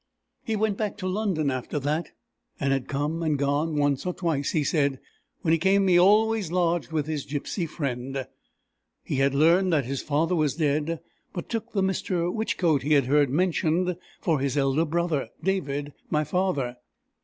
He 0.43 0.55
went 0.55 0.77
back 0.77 0.97
to 0.97 1.07
London 1.07 1.51
after 1.51 1.77
that, 1.77 2.09
and 2.59 2.73
had 2.73 2.87
come 2.87 3.21
and 3.21 3.37
gone 3.37 3.75
once 3.77 4.03
or 4.03 4.15
twice, 4.15 4.49
he 4.49 4.63
said. 4.63 4.99
When 5.43 5.51
he 5.51 5.59
came 5.59 5.87
he 5.87 5.99
always 5.99 6.51
lodged 6.51 6.91
with 6.91 7.05
his 7.05 7.23
gypsy 7.23 7.69
friend. 7.69 8.25
He 9.03 9.17
had 9.17 9.35
learned 9.35 9.71
that 9.73 9.85
his 9.85 10.01
father 10.01 10.35
was 10.35 10.55
dead, 10.55 11.01
but 11.33 11.49
took 11.49 11.73
the 11.73 11.83
Mr. 11.83 12.33
Whichcote 12.33 12.81
he 12.81 12.95
heard 12.95 13.29
mentioned, 13.29 13.95
for 14.19 14.39
his 14.39 14.57
elder 14.57 14.85
brother, 14.85 15.29
David, 15.43 15.93
my 16.09 16.23
father. 16.23 16.77